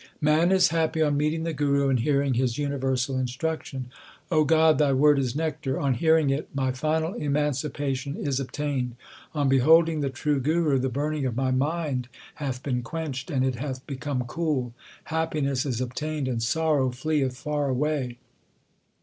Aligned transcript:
Man 0.19 0.51
is 0.51 0.69
happy 0.69 0.99
on 1.03 1.15
meeting 1.15 1.43
the 1.43 1.53
Guru 1.53 1.89
and 1.89 1.99
hearing 1.99 2.33
his 2.33 2.57
universal 2.57 3.19
instruction: 3.19 3.91
God, 4.31 4.79
Thy 4.79 4.93
Word 4.93 5.19
is 5.19 5.35
nectar: 5.35 5.79
On 5.79 5.93
hearing 5.93 6.31
it 6.31 6.49
my 6.55 6.71
final 6.71 7.13
emancipation 7.13 8.15
is 8.17 8.39
obtained. 8.39 8.95
On 9.35 9.47
beholding 9.47 10.01
the 10.01 10.09
true 10.09 10.39
Guru 10.39 10.79
the 10.79 10.89
burning 10.89 11.27
of 11.27 11.35
my 11.37 11.51
mind 11.51 12.07
hath 12.41 12.63
been 12.63 12.81
quenched, 12.81 13.29
and 13.29 13.45
it 13.45 13.57
hath 13.57 13.85
become 13.85 14.23
cool; 14.23 14.73
Happiness 15.03 15.67
is 15.67 15.79
obtained 15.79 16.27
and 16.27 16.41
sorrow 16.41 16.89
fleeth 16.89 17.37
far 17.37 17.69
away. 17.69 18.17